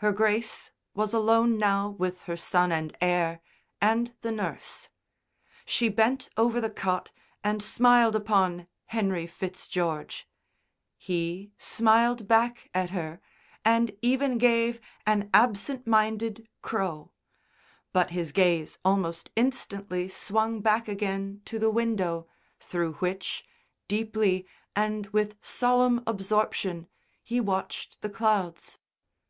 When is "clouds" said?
28.10-28.78